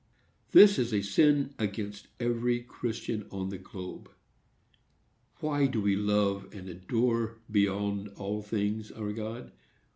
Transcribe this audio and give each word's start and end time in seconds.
This 0.51 0.79
is 0.79 0.93
a 0.95 1.03
sin 1.03 1.53
against 1.59 2.07
every 2.19 2.61
Christian 2.61 3.27
on 3.29 3.49
the 3.49 3.59
globe. 3.59 4.09
Why 5.41 5.67
do 5.67 5.79
we 5.79 5.95
love 5.95 6.47
and 6.51 6.67
adore, 6.67 7.37
beyond 7.51 8.07
all 8.15 8.41
things, 8.41 8.91
our 8.91 9.13
God? 9.13 9.51